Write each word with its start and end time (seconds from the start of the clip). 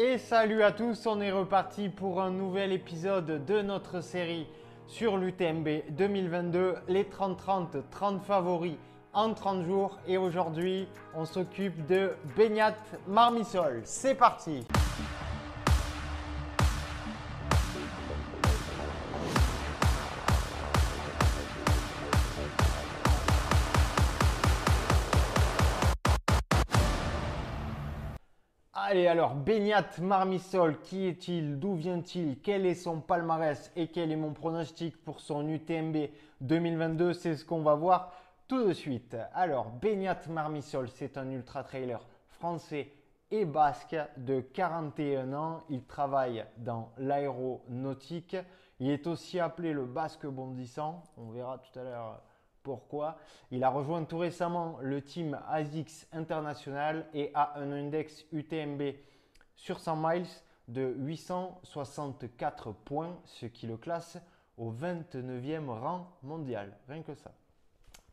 Et 0.00 0.16
salut 0.16 0.62
à 0.62 0.70
tous, 0.70 1.08
on 1.08 1.20
est 1.20 1.32
reparti 1.32 1.88
pour 1.88 2.22
un 2.22 2.30
nouvel 2.30 2.70
épisode 2.70 3.44
de 3.44 3.62
notre 3.62 4.00
série 4.00 4.46
sur 4.86 5.16
l'UTMB 5.16 5.68
2022, 5.90 6.76
les 6.86 7.02
30-30, 7.02 7.82
30 7.90 8.22
favoris 8.22 8.76
en 9.12 9.34
30 9.34 9.64
jours. 9.64 9.98
Et 10.06 10.16
aujourd'hui, 10.16 10.86
on 11.16 11.24
s'occupe 11.24 11.84
de 11.86 12.12
Beignat 12.36 12.76
Marmisol. 13.08 13.80
C'est 13.82 14.14
parti 14.14 14.64
Allez 28.90 29.06
alors, 29.06 29.34
Beignat 29.34 29.84
Marmisol, 30.00 30.80
qui 30.80 31.04
est-il? 31.04 31.58
D'où 31.58 31.74
vient-il? 31.74 32.40
Quel 32.40 32.64
est 32.64 32.74
son 32.74 33.02
palmarès? 33.02 33.70
Et 33.76 33.88
quel 33.88 34.10
est 34.10 34.16
mon 34.16 34.32
pronostic 34.32 34.96
pour 35.04 35.20
son 35.20 35.46
UTMB 35.46 36.08
2022 36.40 37.12
C'est 37.12 37.36
ce 37.36 37.44
qu'on 37.44 37.60
va 37.60 37.74
voir 37.74 38.14
tout 38.46 38.66
de 38.66 38.72
suite. 38.72 39.14
Alors, 39.34 39.68
Beignat 39.72 40.18
Marmisol, 40.30 40.88
c'est 40.88 41.18
un 41.18 41.30
ultra-trailer 41.30 42.00
français 42.30 42.90
et 43.30 43.44
basque 43.44 43.94
de 44.16 44.40
41 44.40 45.34
ans. 45.34 45.64
Il 45.68 45.84
travaille 45.84 46.46
dans 46.56 46.90
l'aéronautique. 46.96 48.38
Il 48.80 48.88
est 48.88 49.06
aussi 49.06 49.38
appelé 49.38 49.74
le 49.74 49.84
basque 49.84 50.24
bondissant. 50.24 51.02
On 51.18 51.28
verra 51.28 51.58
tout 51.58 51.78
à 51.78 51.82
l'heure 51.82 52.22
pourquoi. 52.68 53.16
Il 53.50 53.64
a 53.64 53.70
rejoint 53.70 54.04
tout 54.04 54.18
récemment 54.18 54.76
le 54.82 55.00
team 55.00 55.40
ASICS 55.48 56.06
International 56.12 57.06
et 57.14 57.30
a 57.32 57.58
un 57.58 57.72
index 57.72 58.26
UTMB 58.30 58.82
sur 59.56 59.80
100 59.80 59.96
miles 59.96 60.26
de 60.68 60.94
864 60.98 62.72
points, 62.72 63.16
ce 63.24 63.46
qui 63.46 63.66
le 63.66 63.78
classe 63.78 64.18
au 64.58 64.70
29e 64.70 65.70
rang 65.70 66.12
mondial. 66.22 66.76
Rien 66.88 67.00
que 67.00 67.14
ça. 67.14 67.32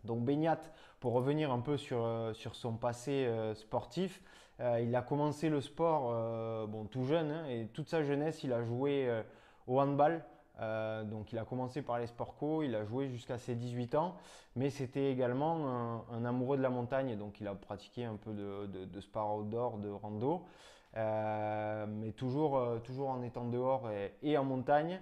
Donc 0.06 0.24
Beignat, 0.24 0.62
pour 1.02 1.12
revenir 1.12 1.52
un 1.52 1.60
peu 1.60 1.76
sur, 1.76 2.06
euh, 2.06 2.32
son 2.54 2.78
passé 2.78 3.26
euh, 3.26 3.54
sportif, 3.56 4.22
euh, 4.62 4.80
il 4.80 4.96
a 4.96 5.02
commencé 5.02 5.50
le 5.50 5.60
sport 5.60 6.68
bon, 6.70 6.86
tout 6.86 7.04
jeune 7.04 7.30
hein, 7.30 7.46
et 7.50 7.68
toute 7.74 7.90
sa 7.90 8.04
jeunesse, 8.04 8.42
il 8.46 8.54
a 8.54 8.64
joué 8.64 9.22
au 9.68 9.82
handball. 9.82 10.24
Euh, 10.62 11.04
donc 11.04 11.34
il 11.34 11.40
a 11.40 11.44
commencé 11.44 11.82
par 11.82 12.00
les 12.00 12.08
sports 12.08 12.36
co, 12.36 12.64
il 12.64 12.76
a 12.76 12.86
joué 12.86 13.10
jusqu'à 13.10 13.38
ses 13.38 13.56
18 13.56 13.96
ans, 13.96 14.16
mais 14.56 14.70
c'était 14.70 15.12
également 15.12 16.06
un, 16.12 16.26
amoureux 16.26 16.58
de 16.58 16.62
la 16.62 16.70
montagne, 16.70 17.18
donc 17.18 17.42
il 17.42 17.48
a 17.48 17.56
pratiqué 17.56 18.06
un 18.06 18.16
peu 18.16 18.34
de, 18.34 19.02
sport 19.02 19.38
outdoor, 19.38 19.78
de 19.80 19.90
rando, 19.90 20.46
euh, 20.96 21.86
mais 21.88 22.12
toujours, 22.14 22.58
euh, 22.58 22.80
toujours 22.80 23.10
en 23.10 23.22
étant 23.22 23.46
dehors 23.50 23.90
et, 24.22 24.38
en 24.38 24.46
montagne. 24.46 25.02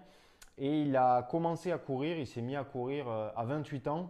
Et 0.58 0.82
il 0.82 0.96
a 0.96 1.24
commencé 1.24 1.72
à 1.72 1.78
courir, 1.78 2.18
il 2.18 2.28
s'est 2.28 2.42
mis 2.42 2.56
à 2.56 2.64
courir 2.64 3.08
à 3.10 3.44
28 3.44 3.88
ans, 3.88 4.10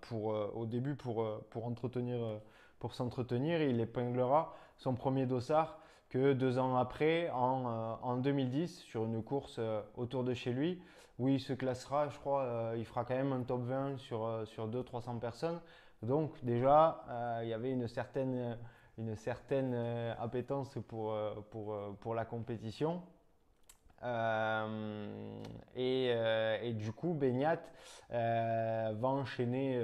pour, 0.00 0.26
au 0.54 0.66
début 0.66 0.96
pour, 0.96 1.40
pour, 1.50 1.66
entretenir, 1.66 2.40
pour 2.78 2.94
s'entretenir, 2.94 3.60
il 3.62 3.78
épinglera 3.80 4.54
son 4.78 4.94
premier 4.94 5.26
dossard 5.26 5.78
que 6.10 6.32
deux 6.32 6.58
ans 6.58 6.76
après, 6.76 7.30
en, 7.30 8.16
2010, 8.16 8.62
euh, 8.62 8.82
sur 8.82 9.04
une 9.04 9.22
course 9.22 9.56
euh, 9.58 9.80
autour 9.96 10.24
de 10.24 10.34
chez 10.34 10.52
lui, 10.52 10.82
où 11.18 11.28
il 11.28 11.40
se 11.40 11.52
classera, 11.52 12.08
je 12.08 12.18
crois, 12.18 12.42
euh, 12.42 12.74
il 12.76 12.84
fera 12.84 13.04
quand 13.04 13.14
même 13.14 13.32
un 13.32 13.42
top 13.42 13.62
20 13.62 13.96
sur, 13.98 14.42
sur 14.44 14.68
200-300 14.68 15.20
personnes. 15.20 15.60
Donc 16.02 16.44
déjà, 16.44 17.04
il 17.42 17.48
y 17.48 17.52
avait 17.52 17.70
une 17.70 17.86
certaine, 17.86 18.56
une 18.96 19.16
certaine 19.16 19.74
appétence 20.18 20.78
pour, 20.88 21.14
pour, 21.50 21.76
pour 22.00 22.14
la 22.14 22.24
compétition. 22.24 23.02
et, 25.76 26.06
et, 26.62 26.72
du 26.72 26.90
coup, 26.92 27.12
Beignat 27.12 27.60
va 28.08 29.08
enchaîner 29.08 29.78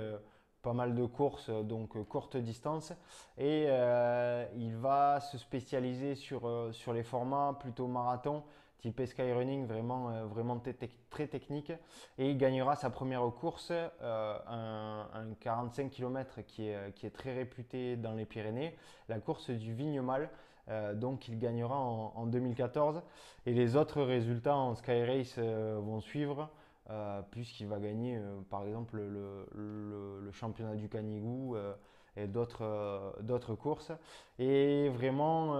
pas 0.66 0.72
mal 0.72 0.97
de 0.97 1.04
courses, 1.04 1.49
donc 1.49 1.94
euh, 1.94 2.03
courte 2.03 2.37
distance. 2.37 2.93
Et 3.38 3.66
euh, 3.69 4.44
il 4.56 4.75
va 4.77 5.21
se 5.21 5.38
spécialiser 5.38 6.16
sur, 6.16 6.49
euh, 6.49 6.72
sur 6.72 6.93
les 6.93 7.04
formats 7.04 7.56
plutôt 7.60 7.87
marathon, 7.87 8.43
type 8.81 9.00
skyrunning, 9.06 9.65
vraiment, 9.65 10.27
vraiment 10.27 10.60
très 11.09 11.28
technique. 11.28 11.71
Et 12.19 12.31
il 12.31 12.37
gagnera 12.37 12.75
sa 12.75 12.91
première 12.91 13.22
course, 13.41 13.71
un, 14.03 15.06
45 15.38 15.88
km 15.88 16.41
qui 16.44 16.66
est, 16.69 16.93
qui 16.97 17.06
est 17.06 17.10
très 17.10 17.33
réputé 17.33 17.97
dans 17.97 18.12
les 18.12 18.25
Pyrénées, 18.25 18.77
la 19.09 19.21
course 19.21 19.50
du 19.50 19.72
Vignemal. 19.72 20.28
donc 20.94 21.28
il 21.28 21.38
gagnera 21.38 21.78
en, 21.78 22.12
en, 22.16 22.27
2014 22.27 23.03
et 23.47 23.54
les 23.54 23.77
autres 23.77 24.03
résultats 24.03 24.56
en 24.56 24.75
Sky 24.75 25.04
Race 25.04 25.38
vont 25.38 26.00
suivre. 26.00 26.50
Euh, 26.91 27.21
puisqu'il 27.33 27.67
va 27.67 27.81
gagner 27.81 28.17
euh, 28.17 28.41
par 28.49 28.65
exemple 28.65 28.99
le, 28.99 30.31
championnat 30.31 30.77
du 30.77 30.89
Canigou 30.89 31.57
euh, 31.57 31.75
et 32.17 32.29
d'autres 32.29 33.55
courses. 33.59 33.91
Et 34.39 34.89
vraiment, 34.91 35.55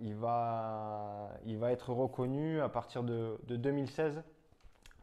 il, 0.00 0.14
va, 0.14 1.30
il 1.44 1.58
va 1.58 1.72
être 1.72 1.92
reconnu 1.92 2.60
à 2.60 2.68
partir 2.68 3.02
de, 3.02 3.38
2016 3.48 4.22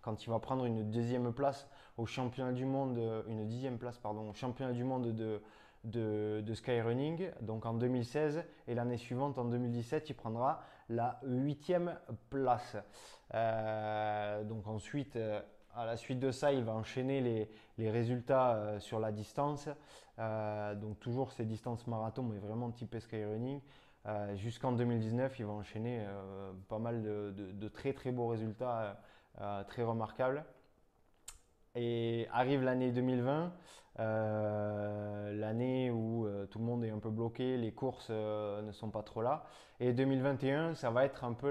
quand 0.01 0.25
il 0.25 0.29
va 0.29 0.39
prendre 0.39 0.65
une 0.65 0.89
deuxième 0.91 1.31
place 1.33 1.67
au 1.97 2.05
championnat 2.05 2.53
du 2.53 2.65
monde, 2.65 2.99
une 3.27 3.47
dixième 3.47 3.77
place 3.77 3.97
pardon, 3.97 4.29
au 4.29 4.33
championnat 4.33 4.73
du 4.73 4.83
monde 4.83 5.13
de, 5.13 5.41
de, 5.83 6.53
skyrunning, 6.53 7.29
donc 7.41 7.65
en 7.65 7.73
2016, 7.73 8.43
et 8.67 8.75
l'année 8.75 8.97
suivante, 8.97 9.37
en 9.37 9.45
2017, 9.45 10.09
il 10.09 10.15
prendra 10.15 10.61
la 10.89 11.19
huitième 11.23 11.97
place. 12.29 12.77
Euh, 13.33 14.43
donc 14.43 14.67
ensuite, 14.67 15.15
euh, 15.15 15.41
à 15.75 15.85
la 15.85 15.97
suite 15.97 16.19
de 16.19 16.31
ça, 16.31 16.53
il 16.53 16.63
va 16.63 16.73
enchaîner 16.73 17.21
les, 17.21 17.49
les 17.77 17.89
résultats 17.89 18.55
euh, 18.55 18.79
sur 18.79 18.99
la 18.99 19.11
distance. 19.11 19.67
donc 20.17 20.99
toujours 20.99 21.31
ces 21.31 21.45
distances 21.45 21.87
marathon, 21.87 22.23
mais 22.23 22.39
vraiment 22.39 22.71
type 22.71 22.95
skyrunning. 22.99 23.59
Jusqu'en 24.35 24.73
2019, 24.73 25.39
il 25.39 25.45
va 25.45 25.53
enchaîner 25.53 26.05
pas 26.67 26.77
mal 26.77 27.01
de, 27.01 27.31
de, 27.31 27.67
très 27.69 27.93
très 27.93 28.11
beaux 28.11 28.27
résultats 28.27 28.99
très 29.67 29.81
remarquables. 29.81 30.43
Et 31.75 32.27
arrive 32.31 32.61
l'année 32.63 32.91
2020, 32.91 33.51
euh, 33.99 34.42
les 37.39 37.71
courses 37.71 38.07
euh, 38.09 38.61
ne 38.61 38.71
sont 38.71 38.89
pas 38.89 39.03
trop 39.03 39.21
là. 39.21 39.43
Et 39.79 39.93
2021, 39.93 40.75
ça 40.75 40.89
va 40.91 41.05
être 41.05 41.23
un 41.23 41.33
peu 41.33 41.49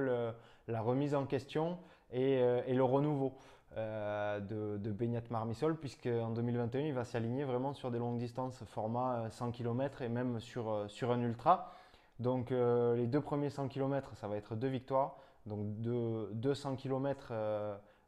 la 0.68 0.80
remise 0.80 1.14
en 1.14 1.26
question 1.26 1.78
et, 2.12 2.40
le 2.40 2.82
renouveau 2.82 3.36
de, 3.76 4.78
de 4.78 4.92
Beignat 4.92 5.22
Marmisol, 5.30 5.76
puisque 5.76 6.06
en 6.06 6.30
2021, 6.30 6.82
il 6.82 6.94
va 6.94 7.04
s'aligner 7.04 7.44
vraiment 7.44 7.74
sur 7.74 7.90
des 7.90 7.98
longues 7.98 8.18
distances, 8.18 8.62
format 8.64 9.28
100 9.30 9.50
km 9.50 10.02
et 10.02 10.08
même 10.08 10.40
sur, 10.40 10.70
un 10.70 11.20
ultra. 11.20 11.72
Donc 12.20 12.50
les 12.50 13.06
deux 13.06 13.20
premiers 13.20 13.50
100 13.50 13.68
km, 13.68 14.14
ça 14.14 14.28
va 14.28 14.36
être 14.36 14.54
deux 14.54 14.68
victoires. 14.68 15.16
Donc 15.44 15.66
200 15.80 16.76
km 16.76 17.32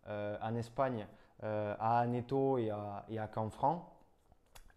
en 0.06 0.55
Espagne 0.55 1.06
euh, 1.43 1.75
à 1.79 1.99
Aneto 1.99 2.56
et 2.56 2.71
à, 2.71 3.05
et 3.11 3.19
à 3.19 3.27
Canfranc. 3.27 3.94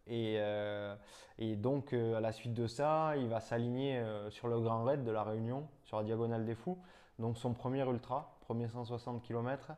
Et, 0.10 0.38
euh, 0.40 0.96
et, 1.38 1.56
donc, 1.56 1.94
euh, 1.94 2.16
à 2.16 2.22
la 2.22 2.32
suite 2.32 2.54
de 2.54 2.68
ça, 2.68 3.16
il 3.18 3.28
va 3.28 3.40
s'aligner 3.40 4.02
sur 4.30 4.48
le 4.48 4.60
Grand 4.60 4.84
Raid 4.84 5.04
de 5.04 5.12
la 5.12 5.24
Réunion, 5.24 5.68
sur 5.84 5.98
la 5.98 6.04
Diagonale 6.04 6.46
des 6.46 6.56
Fous. 6.56 6.78
Donc, 7.20 7.38
son 7.38 7.54
premier 7.54 7.88
ultra, 7.88 8.38
premier 8.42 8.68
160 8.68 9.22
km. 9.24 9.72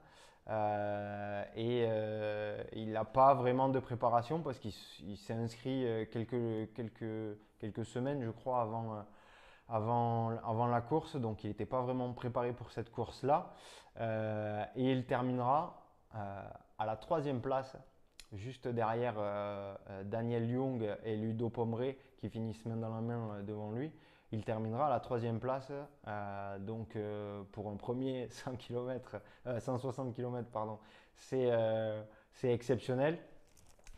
et 1.56 1.88
il 2.74 2.92
n'a 2.92 3.06
pas 3.06 3.34
vraiment 3.34 3.70
de 3.70 3.80
préparation 3.80 4.42
parce 4.42 4.60
qu'il 4.60 4.74
s'est 5.18 5.34
inscrit 5.34 5.86
quelques, 6.12 6.74
quelques, 6.74 7.38
quelques 7.60 7.86
semaines, 7.86 8.24
je 8.24 8.32
crois, 8.32 8.62
avant, 8.62 9.06
avant, 9.70 10.30
avant 10.46 10.68
la 10.68 10.82
course. 10.82 11.16
Donc, 11.16 11.44
il 11.44 11.48
n'était 11.48 11.66
pas 11.66 11.82
vraiment 11.82 12.12
préparé 12.14 12.54
pour 12.54 12.72
cette 12.72 12.92
course-là. 12.92 13.54
et 14.76 14.92
il 14.92 15.06
terminera 15.06 15.86
à 16.80 16.86
la 16.86 16.96
troisième 16.96 17.42
place, 17.42 17.78
juste 18.34 18.68
derrière 18.68 19.16
euh, 19.18 19.76
euh, 19.90 20.04
Daniel 20.04 20.50
Young 20.50 20.88
et 21.04 21.16
Ludo 21.16 21.50
Pomeré 21.50 21.98
qui 22.18 22.30
finissent 22.30 22.66
main 22.66 22.76
dans 22.76 22.94
la 22.94 23.02
main 23.02 23.30
euh, 23.32 23.42
devant 23.42 23.72
lui. 23.72 23.92
Il 24.32 24.44
terminera 24.44 24.88
à 24.88 24.90
la 24.92 25.00
troisième 25.00 25.40
place, 25.40 25.72
donc 26.60 26.96
pour 27.52 27.68
un 27.68 27.76
premier 27.78 28.30
100 28.30 28.58
km, 28.58 29.20
160 29.58 30.14
km, 30.14 30.48
pardon, 30.52 30.78
c'est 31.16 31.50
exceptionnel. 32.44 33.18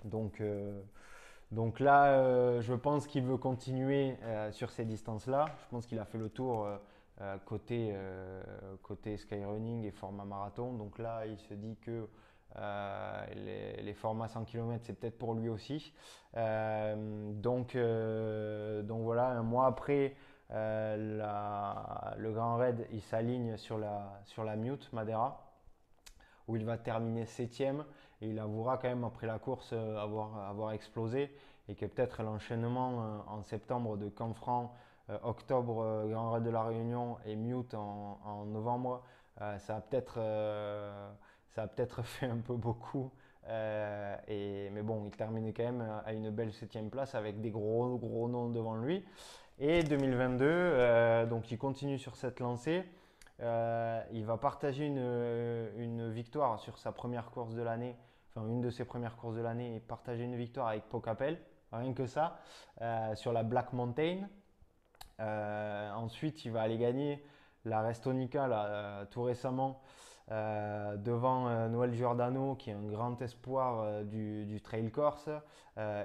Donc, 0.05 0.41
donc 1.51 1.81
là, 1.81 2.61
je 2.61 2.73
pense 2.73 3.07
qu'il 3.07 3.25
veut 3.25 3.35
continuer 3.35 4.15
sur 4.51 4.69
ces 4.71 4.85
distances-là. 4.85 5.47
Je 5.65 5.69
pense 5.69 5.85
qu'il 5.85 5.99
a 5.99 6.05
fait 6.05 6.17
le 6.17 6.29
tour 6.29 6.65
côté, 7.43 7.93
côté 8.83 9.17
skyrunning 9.17 9.83
et 9.83 9.91
format 9.91 10.23
marathon. 10.23 10.71
Donc 10.71 10.97
là, 10.97 11.25
il 11.25 11.37
se 11.39 11.53
dit 11.55 11.75
que 11.81 12.07
euh, 12.57 13.25
les, 13.81 13.93
formats 13.93 14.27
100 14.27 14.45
km, 14.45 14.83
c'est 14.85 14.93
peut-être 14.93 15.17
pour 15.17 15.33
lui 15.33 15.49
aussi. 15.49 15.93
Euh, 16.37 17.31
donc, 17.33 17.75
euh, 17.75 18.81
donc 18.81 19.03
voilà, 19.03 19.27
un 19.27 19.43
mois 19.43 19.67
après 19.67 20.15
le 20.53 22.31
Grand 22.31 22.57
Raid, 22.57 22.85
il 22.91 23.01
s'aligne 23.01 23.55
sur 23.55 23.77
la, 23.77 24.19
sur 24.25 24.43
la 24.43 24.57
Mute 24.57 24.91
Madeira, 24.91 25.49
où 26.47 26.57
il 26.57 26.65
va 26.65 26.77
terminer 26.77 27.25
septième. 27.25 27.85
Et 28.21 28.27
il 28.27 28.39
avouera 28.39 28.77
quand 28.77 28.89
même 28.89 29.05
après 29.05 29.27
la 29.27 29.39
course 29.39 29.73
avoir, 29.73 30.37
avoir 30.49 30.73
explosé 30.73 31.33
et 31.69 31.75
que 31.75 31.85
peut-être 31.85 32.21
l'enchaînement 32.21 33.23
en 33.27 33.41
septembre 33.43 33.97
de 33.97 34.09
Canfranc, 34.09 34.75
octobre 35.23 36.05
Grand 36.09 36.31
Raid 36.31 36.43
de 36.43 36.49
la 36.49 36.63
Réunion 36.63 37.17
et 37.25 37.35
Mute 37.35 37.73
en, 37.73 38.45
novembre, 38.45 39.03
ça 39.37 39.77
a 39.77 39.81
peut-être 39.81 40.19
ça 41.55 41.63
a 41.63 41.67
peut-être 41.67 42.01
fait 42.03 42.27
un 42.27 42.37
peu 42.37 42.55
beaucoup. 42.55 43.11
Euh, 43.47 44.15
et, 44.27 44.69
mais 44.71 44.81
bon, 44.81 45.05
il 45.05 45.11
terminait 45.11 45.53
quand 45.53 45.63
même 45.63 45.85
à 46.05 46.13
une 46.13 46.29
belle 46.29 46.53
septième 46.53 46.89
place 46.89 47.15
avec 47.15 47.41
des 47.41 47.51
gros, 47.51 47.97
gros 47.97 48.27
noms 48.27 48.49
devant 48.49 48.75
lui. 48.75 49.03
Et 49.59 49.83
2022, 49.83 50.45
euh, 50.45 51.25
donc 51.25 51.51
il 51.51 51.57
continue 51.57 51.99
sur 51.99 52.15
cette 52.15 52.39
lancée. 52.39 52.83
Euh, 53.41 54.01
il 54.11 54.25
va 54.25 54.37
partager 54.37 54.85
une, 54.85 55.69
une, 55.77 56.11
victoire 56.11 56.59
sur 56.59 56.77
sa 56.77 56.91
première 56.91 57.31
course 57.31 57.55
de 57.55 57.61
l'année, 57.61 57.95
enfin 58.29 58.47
une 58.47 58.61
de 58.61 58.69
ses 58.69 58.85
premières 58.85 59.15
courses 59.17 59.35
de 59.35 59.41
l'année, 59.41 59.75
et 59.75 59.79
partager 59.79 60.23
une 60.23 60.35
victoire 60.35 60.67
avec 60.67 60.83
Pocapel, 60.89 61.39
rien 61.71 61.93
que 61.93 62.05
ça, 62.05 62.39
sur 63.15 63.33
la 63.33 63.41
Black 63.41 63.73
Mountain. 63.73 64.27
ensuite, 65.19 66.45
il 66.45 66.51
va 66.51 66.61
aller 66.61 66.77
gagner 66.77 67.23
la 67.65 67.81
Restonica 67.81 68.47
là, 68.47 69.07
tout 69.07 69.23
récemment 69.23 69.81
euh, 70.29 70.95
devant 70.97 71.47
euh, 71.47 71.67
Noël 71.67 71.93
Giordano, 71.93 72.55
qui 72.55 72.69
est 72.69 72.73
un 72.73 72.87
grand 72.87 73.21
espoir 73.21 73.81
euh, 73.81 74.03
du, 74.03 74.61
trail 74.61 74.89
corse, 74.91 75.29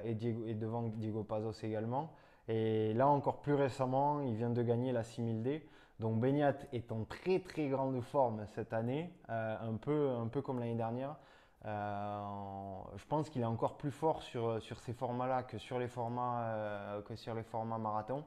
et, 0.05 0.15
devant 0.15 0.83
Diego 0.83 1.23
Pazos 1.23 1.65
également. 1.65 2.13
Et 2.49 2.95
là, 2.95 3.09
encore 3.09 3.41
plus 3.41 3.55
récemment, 3.55 4.21
il 4.21 4.35
vient 4.35 4.51
de 4.51 4.63
gagner 4.63 4.93
la 4.93 5.03
6000D. 5.03 5.63
Donc 6.01 6.21
Beignat 6.21 6.55
est 6.73 6.93
en 6.93 7.05
très 7.05 7.41
très 7.41 7.69
grande 7.69 8.01
forme 8.01 8.47
cette 8.55 8.73
année, 8.73 9.11
un, 9.29 9.75
peu, 9.81 10.11
un 10.11 10.29
peu 10.29 10.43
comme 10.43 10.61
l'année 10.61 10.77
dernière. 10.77 11.17
je 11.65 13.05
pense 13.09 13.29
qu'il 13.29 13.43
est 13.43 13.47
encore 13.47 13.77
plus 13.77 13.91
fort 13.91 14.23
sur, 14.23 14.63
sur 14.63 14.79
ces 14.79 14.93
formats-là 14.93 15.43
que 15.43 15.59
sur 15.59 15.79
les 15.79 15.89
formats, 15.89 17.03
que 17.07 17.17
sur 17.17 17.35
les 17.35 17.43
formats 17.43 17.79
marathon. 17.79 18.25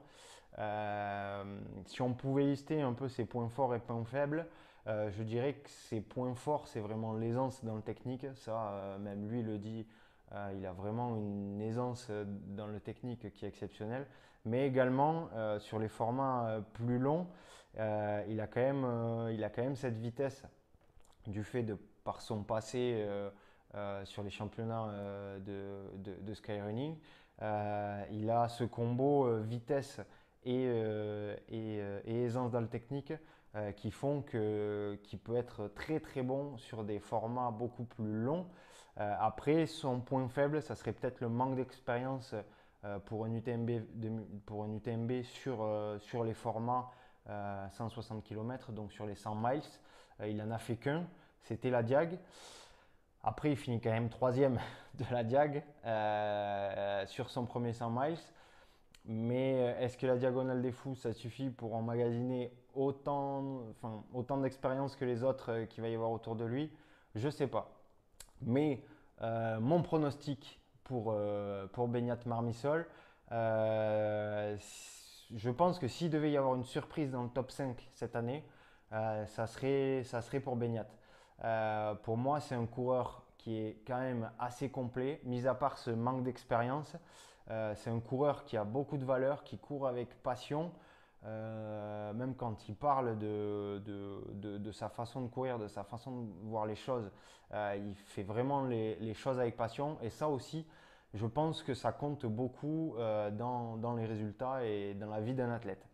si 1.86 2.02
on 2.02 2.12
pouvait 2.12 2.44
lister 2.44 2.82
un 2.82 2.92
peu 2.92 3.08
ses 3.08 3.24
points 3.24 3.48
forts 3.48 3.74
et 3.74 3.78
points 3.78 4.04
faibles, 4.04 4.46
euh, 4.86 5.10
je 5.10 5.22
dirais 5.22 5.54
que 5.54 5.68
ses 5.68 6.00
points 6.00 6.34
forts, 6.34 6.66
c'est 6.66 6.80
vraiment 6.80 7.14
l'aisance 7.14 7.64
dans 7.64 7.76
le 7.76 7.82
technique. 7.82 8.26
Ça, 8.34 8.72
euh, 8.72 8.98
même 8.98 9.28
lui 9.28 9.42
le 9.42 9.58
dit, 9.58 9.86
euh, 10.32 10.52
il 10.56 10.64
a 10.64 10.72
vraiment 10.72 11.16
une 11.16 11.60
aisance 11.60 12.10
dans 12.46 12.66
le 12.66 12.80
technique 12.80 13.32
qui 13.32 13.44
est 13.44 13.48
exceptionnelle. 13.48 14.06
Mais 14.46 14.66
également, 14.66 15.28
sur 15.58 15.78
les 15.78 15.88
formats 15.88 16.62
plus 16.72 16.98
longs, 16.98 17.26
il, 17.76 18.40
a 18.40 18.46
quand 18.46 18.60
même, 18.60 19.28
il 19.30 19.44
a 19.44 19.50
quand 19.50 19.62
même 19.62 19.76
cette 19.76 19.98
vitesse 19.98 20.44
du 21.26 21.44
fait 21.44 21.62
de 21.62 21.76
par 22.04 22.22
son 22.22 22.42
passé 22.42 23.06
sur 24.04 24.22
les 24.22 24.30
championnats 24.30 24.88
de, 25.40 25.82
de, 25.98 26.32
skyrunning. 26.32 26.96
il 27.42 28.30
a 28.30 28.48
ce 28.48 28.64
combo 28.64 29.30
vitesse 29.42 30.00
et, 30.44 30.64
et, 31.48 31.76
et, 32.04 32.22
aisance 32.22 32.50
dans 32.50 32.60
le 32.60 32.68
technique 32.68 33.12
euh, 33.56 33.72
qui 33.72 33.90
font 33.90 34.22
qu'il 34.22 35.18
peut 35.18 35.34
être 35.34 35.66
très 35.74 35.98
très 35.98 36.22
bon 36.22 36.56
sur 36.56 36.84
des 36.84 37.00
formats 37.00 37.50
beaucoup 37.50 37.82
plus 37.82 38.22
longs. 38.22 38.46
Euh, 38.98 39.16
après, 39.18 39.66
son 39.66 40.00
point 40.00 40.28
faible, 40.28 40.62
ça 40.62 40.76
serait 40.76 40.92
peut-être 40.92 41.20
le 41.20 41.28
manque 41.28 41.56
d'expérience 41.56 42.32
euh, 42.84 43.00
pour, 43.00 43.24
un 43.24 43.34
UTMB, 43.34 43.70
pour 44.46 44.62
un 44.62 44.72
UTMB 44.72 45.24
sur, 45.24 45.68
sur 45.98 46.22
les 46.22 46.32
formats 46.32 46.92
160 47.72 48.22
km, 48.22 48.70
donc 48.70 48.92
sur 48.92 49.04
les 49.04 49.16
100 49.16 49.34
miles. 49.34 49.62
il 50.24 50.36
n'en 50.36 50.52
a 50.52 50.58
fait 50.58 50.76
qu'un, 50.76 51.08
c'était 51.42 51.70
la 51.70 51.82
Diag. 51.82 52.20
Après, 53.24 53.50
il 53.50 53.56
finit 53.56 53.80
quand 53.80 53.90
même 53.90 54.10
troisième 54.10 54.60
de 54.94 55.04
la 55.10 55.24
Diag 55.24 55.64
sur 57.08 57.30
son 57.30 57.46
premier 57.46 57.72
100 57.72 57.90
miles. 57.90 58.18
Mais 59.06 59.52
est-ce 59.80 59.96
que 59.96 60.06
la 60.06 60.16
diagonale 60.16 60.62
des 60.62 60.72
fous, 60.72 60.94
ça 60.94 61.12
suffit 61.12 61.50
pour 61.50 61.74
emmagasiner 61.74 62.52
autant, 62.74 63.62
enfin, 63.70 64.04
autant 64.14 64.38
d'expérience 64.38 64.96
que 64.96 65.04
les 65.04 65.22
autres 65.22 65.52
euh, 65.52 65.66
qu'il 65.66 65.82
va 65.82 65.88
y 65.88 65.94
avoir 65.94 66.10
autour 66.10 66.36
de 66.36 66.44
lui? 66.44 66.70
Je 67.14 67.26
ne 67.26 67.30
sais 67.30 67.46
pas. 67.46 67.70
Mais 68.42 68.82
euh, 69.22 69.58
mon 69.60 69.82
pronostic 69.82 70.60
pour, 70.84 71.12
euh, 71.12 71.66
pour 71.68 71.88
Beignat 71.88 72.18
Marmisol, 72.26 72.86
je 75.30 75.50
pense 75.50 75.78
que 75.78 75.88
s'il 75.88 76.10
devait 76.10 76.32
y 76.32 76.36
avoir 76.36 76.54
une 76.54 76.64
surprise 76.64 77.10
dans 77.12 77.22
le 77.22 77.30
top 77.30 77.50
5 77.50 77.88
cette 77.92 78.16
année, 78.16 78.44
ça, 78.90 79.46
serait, 79.46 80.02
ça 80.04 80.20
serait 80.20 80.40
pour 80.40 80.56
Beignat. 80.56 80.86
pour 82.02 82.16
moi, 82.16 82.40
c'est 82.40 82.56
un 82.56 82.66
coureur 82.66 83.22
qui 83.38 83.56
est 83.56 83.82
quand 83.86 84.00
même 84.00 84.30
assez 84.40 84.68
complet, 84.68 85.20
mis 85.24 85.46
à 85.46 85.54
part 85.54 85.78
ce 85.78 85.90
manque 85.90 86.24
d'expérience. 86.24 86.96
C'est 87.74 87.90
un 87.90 88.00
coureur 88.00 88.44
qui 88.44 88.56
a 88.56 88.64
beaucoup 88.64 88.96
de 88.96 89.04
valeur, 89.04 89.42
qui 89.42 89.58
court 89.58 89.88
avec 89.88 90.22
passion. 90.22 90.72
Euh, 91.26 92.12
même 92.14 92.34
quand 92.34 92.68
il 92.68 92.74
parle 92.74 93.18
de, 93.18 93.78
de, 93.78 94.72
sa 94.72 94.88
façon 94.88 95.20
de 95.22 95.28
courir, 95.28 95.58
de 95.58 95.68
sa 95.68 95.84
façon 95.84 96.22
de 96.22 96.30
voir 96.44 96.64
les 96.64 96.74
choses, 96.74 97.10
euh, 97.52 97.76
il 97.78 97.94
fait 97.94 98.22
vraiment 98.22 98.64
les, 98.64 99.14
choses 99.14 99.38
avec 99.38 99.56
passion. 99.56 99.98
Et 100.02 100.10
ça 100.10 100.28
aussi, 100.28 100.66
je 101.12 101.26
pense 101.26 101.62
que 101.62 101.74
ça 101.74 101.92
compte 101.92 102.24
beaucoup 102.24 102.94
euh, 102.96 103.30
dans, 103.30 103.76
dans, 103.76 103.94
les 103.94 104.06
résultats 104.06 104.64
et 104.64 104.94
dans 104.94 105.10
la 105.10 105.20
vie 105.20 105.34
d'un 105.34 105.50
athlète. 105.50 105.86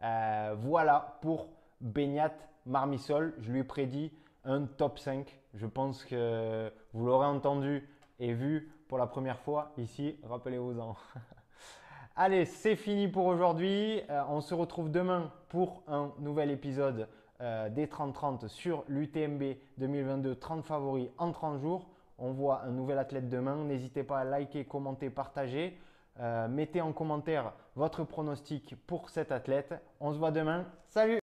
voilà 0.00 1.18
pour 1.20 1.48
Beignat 1.80 2.32
Marmisol. 2.66 3.34
Je 3.38 3.50
lui 3.50 3.64
prédis 3.64 4.12
un 4.44 4.66
top 4.66 4.98
5. 4.98 5.36
Je 5.54 5.66
pense 5.66 6.04
que 6.04 6.72
vous 6.92 7.06
l'aurez 7.06 7.26
entendu 7.26 7.88
et 8.20 8.32
vu 8.32 8.70
pour 8.86 8.98
la 8.98 9.06
première 9.06 9.40
fois 9.40 9.72
ici. 9.78 10.16
Rappelez-vous-en. 10.22 10.94
Allez, 12.16 12.44
c'est 12.44 12.76
fini 12.76 13.08
pour 13.08 13.26
aujourd'hui. 13.26 14.02
Euh, 14.10 14.22
on 14.28 14.40
se 14.40 14.54
retrouve 14.54 14.90
demain 14.90 15.32
pour 15.48 15.82
un 15.88 16.12
nouvel 16.18 16.50
épisode 16.50 17.08
euh, 17.40 17.70
des 17.70 17.86
30-30 17.86 18.48
sur 18.48 18.84
l'UTMB 18.88 19.42
2022 19.78 20.34
30 20.34 20.64
favoris 20.64 21.08
en 21.18 21.32
30 21.32 21.60
jours. 21.60 21.88
On 22.18 22.32
voit 22.32 22.62
un 22.64 22.70
nouvel 22.70 22.98
athlète 22.98 23.28
demain. 23.30 23.64
N'hésitez 23.64 24.02
pas 24.02 24.18
à 24.18 24.24
liker, 24.24 24.64
commenter, 24.64 25.08
partager. 25.08 25.78
Euh, 26.18 26.48
mettez 26.48 26.82
en 26.82 26.92
commentaire 26.92 27.54
votre 27.76 28.04
pronostic 28.04 28.74
pour 28.86 29.08
cet 29.08 29.32
athlète. 29.32 29.74
On 30.00 30.12
se 30.12 30.18
voit 30.18 30.30
demain. 30.30 30.66
Salut 30.88 31.19